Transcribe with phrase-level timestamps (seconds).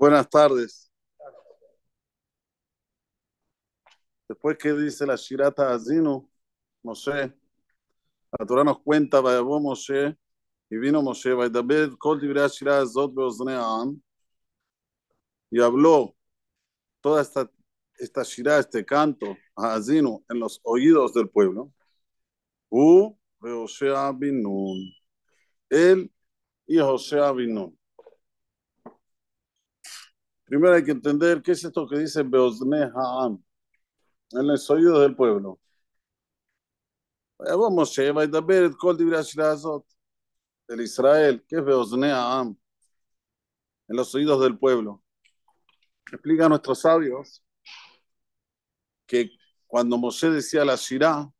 [0.00, 0.90] Buenas tardes.
[4.26, 6.26] Después que dice la Shirata Azinu,
[6.82, 7.30] Moshe,
[8.32, 10.16] la Torah nos cuenta, vayavó Moshe,
[10.70, 14.00] y vino Moshe, vaydaber kol divrei Shirah Zot beoznei Am,
[15.50, 16.16] y habló
[17.02, 17.50] toda esta,
[17.98, 21.74] esta Shirah, este canto, a Azinu, en los oídos del pueblo.
[22.70, 24.78] U, Beoshea bin Nun.
[25.68, 26.10] Él
[26.66, 27.79] y José bin Nun.
[30.50, 33.40] Primero hay que entender qué es esto que dice Beozne Ha'am,
[34.32, 35.60] en los oídos del pueblo.
[37.38, 39.86] Vamos, va a ver Kol Azot,
[40.66, 42.58] el Israel, ¿qué es Beozne Ha'am?
[43.86, 45.04] En los oídos del pueblo.
[46.10, 47.44] Explica a nuestros sabios
[49.06, 49.30] que
[49.68, 51.30] cuando Moshe decía la Shirah,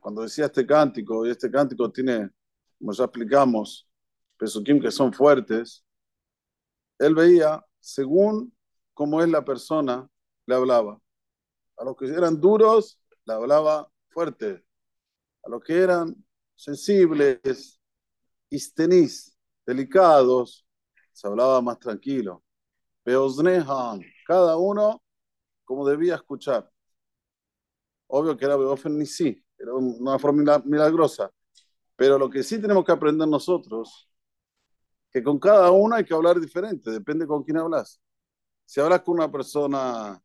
[0.00, 2.30] cuando decía este cántico, y este cántico tiene,
[2.76, 3.88] como ya explicamos,
[4.36, 5.85] pesukim que son fuertes,
[6.98, 8.54] él veía según
[8.94, 10.08] cómo es la persona,
[10.46, 11.00] le hablaba.
[11.76, 14.64] A los que eran duros, le hablaba fuerte.
[15.44, 16.16] A los que eran
[16.54, 17.80] sensibles,
[18.50, 19.36] istenís,
[19.66, 20.66] delicados,
[21.12, 22.42] se hablaba más tranquilo.
[23.04, 25.02] Beosnehan, cada uno
[25.64, 26.70] como debía escuchar.
[28.08, 31.30] Obvio que era Beofen sí, era una forma milagrosa.
[31.96, 34.08] Pero lo que sí tenemos que aprender nosotros
[35.16, 37.98] que con cada uno hay que hablar diferente, depende con quién hablas.
[38.66, 40.22] Si hablas con una persona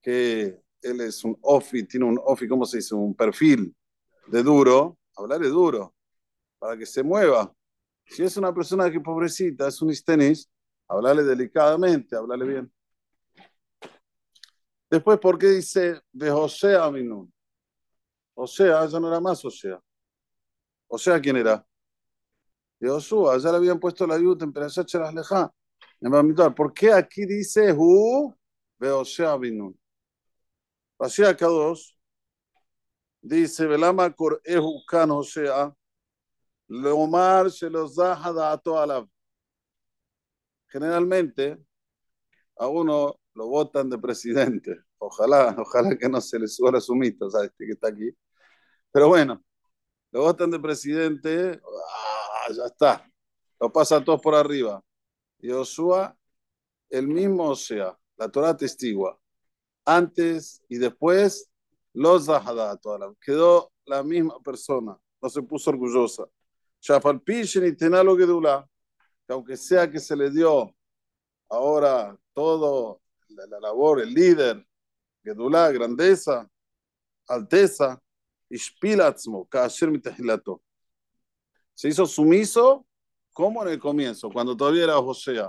[0.00, 2.94] que él es un ofi, tiene un ofi, ¿cómo se dice?
[2.94, 3.74] Un perfil
[4.28, 5.96] de duro, hablarle duro,
[6.60, 7.52] para que se mueva.
[8.04, 10.48] Si es una persona que pobrecita, es un istenis,
[10.86, 12.72] hablarle delicadamente, hablarle bien.
[14.88, 17.34] Después, ¿por qué dice de José a Minun?
[18.34, 19.82] Osea, ya no era más Osea.
[20.86, 21.66] Osea, ¿quién era?
[22.80, 25.52] Josué, ya le habían puesto la ayuda en Perashat Leja.
[26.56, 28.34] ¿Por qué aquí dice Hu
[28.78, 29.78] Beosea Binun?
[30.98, 31.96] Así acá dos.
[33.22, 35.10] Dice, Velama Kor Ehu Kan
[36.68, 39.08] Leomar se los da a la
[40.68, 41.58] Generalmente,
[42.56, 44.76] a uno lo votan de presidente.
[44.98, 47.50] Ojalá, ojalá que no se le suba la sumita, ¿sabes?
[47.50, 48.10] Este que está aquí.
[48.92, 49.42] Pero bueno,
[50.12, 51.60] lo votan de presidente,
[52.52, 53.10] ya está.
[53.58, 54.82] Lo pasa todos por arriba.
[55.42, 56.12] Josué,
[56.88, 59.18] el mismo sea, la Torah testigua.
[59.84, 61.50] Antes y después,
[61.92, 62.28] los
[63.20, 66.24] quedó la misma persona, no se puso orgullosa.
[66.82, 67.76] Y
[69.26, 70.74] que aunque sea que se le dio
[71.48, 74.66] ahora todo la, labor, el líder,
[75.22, 76.48] Gedula, grandeza,
[77.28, 78.00] alteza,
[78.48, 80.62] Ishpilatzmo, Kasher Mitahilato
[81.80, 82.86] se hizo sumiso
[83.32, 85.42] como en el comienzo, cuando todavía era José.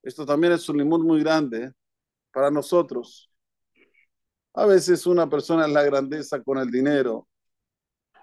[0.00, 1.72] Esto también es un limón muy grande
[2.30, 3.28] para nosotros.
[4.54, 7.26] A veces una persona es la grandeza con el dinero.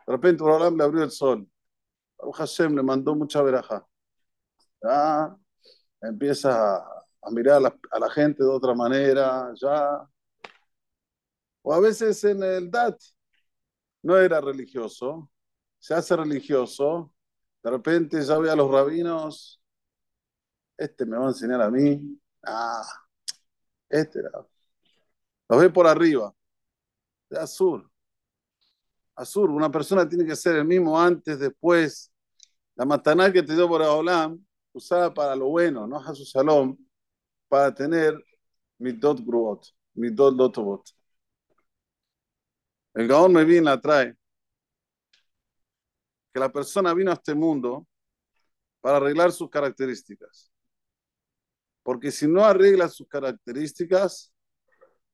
[0.07, 1.45] De repente Abraham le abrió el sol.
[2.17, 3.85] Baruch Hashem le mandó mucha veraja.
[4.81, 5.35] Ya
[6.00, 10.07] empieza a mirar a la, a la, gente de otra manera, ya.
[11.61, 12.97] O a veces en el DAT
[14.01, 15.29] no era religioso,
[15.79, 17.13] se hace religioso,
[17.63, 19.62] de repente ya ve a los rabinos,
[20.78, 22.84] este me va a enseñar a mí, ah,
[23.90, 24.45] este era.
[25.50, 26.34] Ve por arriba,
[27.29, 27.90] de azul.
[29.16, 32.11] Azul, una persona tiene que ser el mismo antes, después.
[32.75, 36.78] La mataná que te dio por Olam, usada para lo bueno, no a su salón,
[37.50, 38.13] para tener
[38.78, 40.85] dot gruot, dot lotobot.
[42.94, 44.19] El Gaón me viene la trae
[46.40, 47.88] la persona vino a este mundo
[48.82, 50.52] para arreglar sus características.
[51.84, 54.34] Porque si no arregla sus características,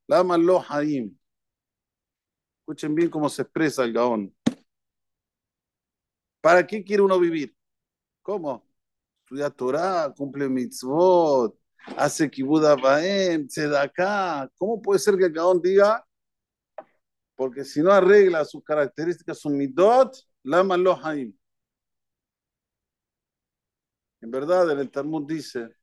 [0.07, 1.17] la lo haim.
[2.59, 4.35] Escuchen bien cómo se expresa el gaón.
[6.41, 7.55] ¿Para qué quiere uno vivir?
[8.21, 8.67] ¿Cómo?
[9.23, 11.57] Estudia Torah, cumple mitzvot,
[11.97, 13.47] hace kibud abaem,
[13.77, 14.49] acá.
[14.57, 16.05] ¿Cómo puede ser que el gaón diga?
[17.35, 20.95] Porque si no arregla sus características, su midot, Lama lo.
[24.21, 25.75] En verdad, el Talmud dice,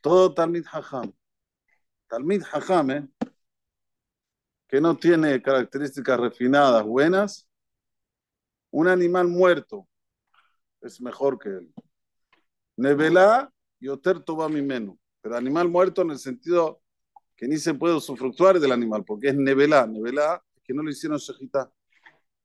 [0.00, 1.12] todo Talmid Hajam,
[2.08, 3.08] Talmid Hajam, ¿eh?
[4.66, 7.46] que no tiene características refinadas, buenas,
[8.70, 9.86] un animal muerto
[10.80, 11.74] es mejor que él.
[12.76, 14.96] Nevelá y Oter mi menos.
[15.20, 16.80] Pero animal muerto en el sentido
[17.36, 19.86] que ni se puede usufructuar del animal, porque es Nevelá.
[19.86, 21.70] Nevelá que no le hicieron shejitá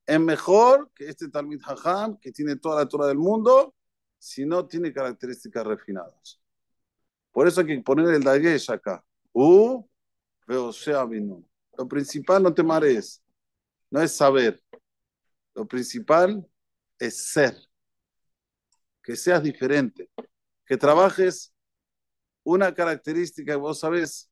[0.10, 3.76] es mejor que este Talmid Hajam, que tiene toda la Torah del mundo,
[4.18, 6.42] si no tiene características refinadas.
[7.32, 9.06] Por eso hay que poner el dagesh acá.
[9.34, 9.88] U,
[10.48, 11.44] veo sea vino.
[11.78, 13.24] Lo principal no te marees,
[13.92, 14.60] no es saber.
[15.54, 16.44] Lo principal
[16.98, 17.56] es ser.
[19.04, 20.10] Que seas diferente.
[20.66, 21.54] Que trabajes
[22.44, 24.32] una característica que vos sabes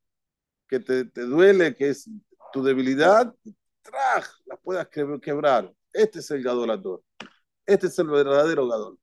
[0.67, 2.09] que te, te duele, que es
[2.51, 3.31] tu debilidad,
[3.87, 5.73] traj, la puedas quebrar.
[5.93, 7.03] Este es el gadolador.
[7.65, 8.99] Este es el verdadero gadol.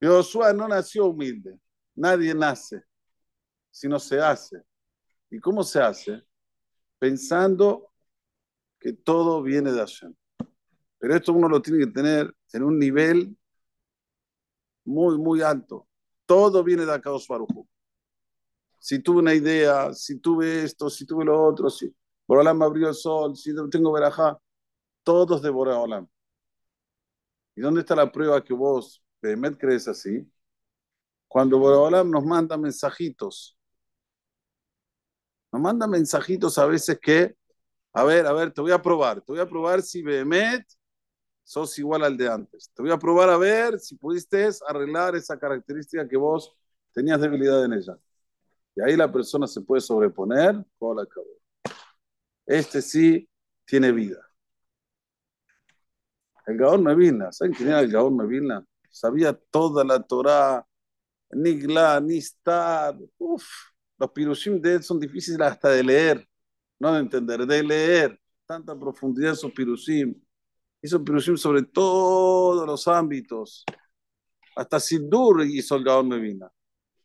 [0.00, 1.58] Josué no nació humilde.
[1.94, 2.82] Nadie nace,
[3.70, 4.62] sino se hace.
[5.30, 6.22] ¿Y cómo se hace?
[6.98, 7.92] Pensando
[8.78, 10.14] que todo viene de Hashem.
[10.98, 13.36] Pero esto uno lo tiene que tener en un nivel
[14.84, 15.88] muy, muy alto.
[16.26, 17.66] Todo viene de acá, Baruj
[18.78, 21.94] Si tuve una idea, si tuve esto, si tuve lo otro, si
[22.26, 24.38] Boralam me abrió el sol, si tengo verajá,
[25.02, 26.08] todos de Boralam.
[27.54, 30.26] ¿Y dónde está la prueba que vos, Behemet, crees así?
[31.28, 33.56] Cuando Boralam nos manda mensajitos.
[35.52, 37.36] Nos manda mensajitos a veces que,
[37.92, 40.66] a ver, a ver, te voy a probar, te voy a probar si Behemet
[41.44, 42.70] sos igual al de antes.
[42.74, 46.54] Te voy a probar a ver si pudiste arreglar esa característica que vos
[46.92, 47.98] tenías debilidad en ella.
[48.74, 50.64] Y ahí la persona se puede sobreponer.
[52.52, 53.26] Este sí
[53.64, 54.18] tiene vida.
[56.46, 58.62] El Gaón Mevilna, ¿saben quién era el Gaón Mevilna?
[58.90, 60.66] Sabía toda la Torah,
[61.30, 62.98] Nigla, Nistar.
[63.16, 63.42] Uf,
[63.96, 66.28] los pirushim de él son difíciles hasta de leer,
[66.78, 68.20] no de entender, de leer.
[68.44, 70.14] Tanta profundidad sus pirushim.
[70.82, 73.64] Hizo pirushim sobre todos los ámbitos.
[74.54, 76.52] Hasta Sidur hizo el Gaón Mevilna.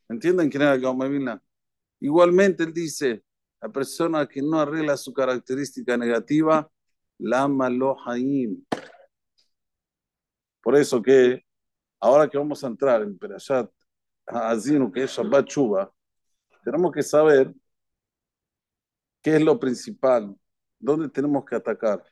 [0.09, 1.41] ¿Entienden quién era el Gaón Mevilna?
[2.01, 3.23] Igualmente él dice,
[3.62, 6.69] la persona que no arregla su característica negativa,
[7.18, 7.44] la
[8.06, 8.63] Haim.
[10.62, 11.44] Por eso que
[12.00, 13.71] ahora que vamos a entrar en Perashat
[14.25, 15.92] Azinu, que es Shabbat Chuba,
[16.63, 17.54] tenemos que saber
[19.21, 20.36] qué es lo principal,
[20.80, 22.03] dónde tenemos que atacar.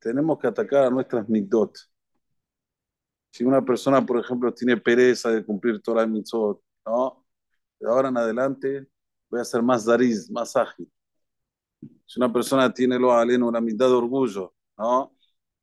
[0.00, 1.76] Tenemos que atacar a nuestras mitzvot.
[3.30, 7.24] Si una persona, por ejemplo, tiene pereza de cumplir Torah y mitzvot, ¿no?
[7.78, 8.88] De ahora en adelante
[9.28, 10.90] voy a ser más dariz, más ágil.
[12.06, 15.12] Si una persona tiene lo aleno, una mitad de orgullo, ¿no?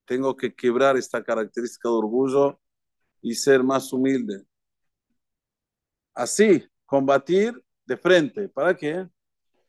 [0.06, 2.60] tengo que quebrar esta característica de orgullo
[3.22, 4.46] y ser más humilde.
[6.14, 8.48] Así, combatir de frente.
[8.48, 9.10] ¿Para qué?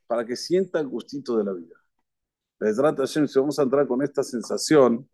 [0.06, 1.76] Para que sienta el gustito de la vida.
[3.06, 5.08] si vamos a entrar con esta sensación,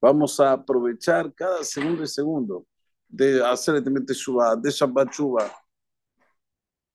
[0.00, 2.66] vamos a aprovechar cada segundo y segundo
[3.08, 5.50] de hacer el Shuba, de Shabbat Shuba.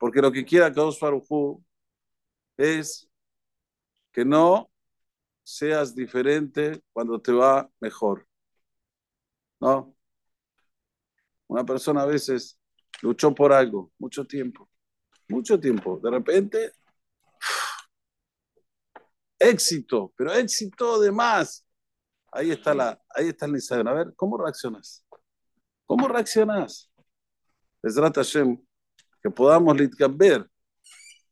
[0.04, 1.64] Porque lo que quiera Kadosh Farujú
[2.58, 3.10] es
[4.12, 4.70] que no
[5.42, 8.28] seas diferente cuando te va mejor.
[9.62, 9.96] ¿No?
[11.48, 12.60] Una persona a veces
[13.02, 14.70] luchó por algo, mucho tiempo,
[15.30, 16.02] mucho tiempo.
[16.04, 16.74] De repente,
[19.40, 21.66] éxito, pero éxito de más.
[22.30, 23.88] Ahí está, la, ahí está el Nisayon.
[23.88, 25.06] A ver, ¿cómo reaccionas?
[25.86, 26.92] ¿Cómo reaccionas?
[27.82, 28.62] Es Hashem,
[29.23, 29.77] que podamos
[30.17, 30.49] ver.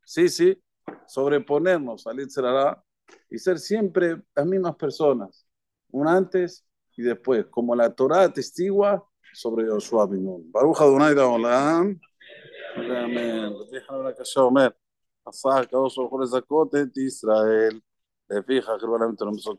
[0.05, 0.63] Sí, sí,
[1.07, 2.83] sobreponernos al Yitzhara
[3.31, 5.47] y ser siempre las mismas personas,
[5.91, 6.65] un antes
[6.97, 10.51] y después, como la Torah testigua sobre Joshua Binun.
[10.51, 12.01] Baruch Adonai Olam.
[12.77, 13.53] Amén.
[13.71, 14.75] Déjame una casa Omer.
[15.27, 17.81] עשה הקדוש ברוך הוא לזכות את ישראל,
[18.31, 19.55] לפי חכרון המתרמסות